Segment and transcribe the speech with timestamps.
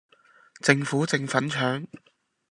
[0.61, 1.85] 政府正粉腸